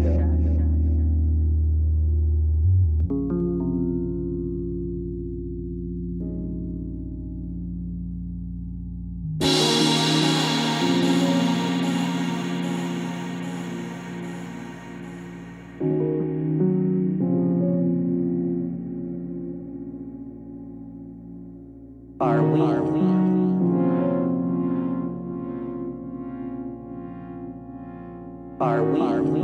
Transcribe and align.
Are 22.20 22.44
we? 22.44 22.62
Are 22.62 22.84
we? 22.84 23.21
Are 28.62 28.84
we? 28.84 29.02
Are 29.02 29.24
we? 29.24 29.42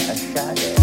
A 0.00 0.16
shadow. 0.16 0.77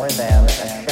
more 0.00 0.08
than 0.12 0.89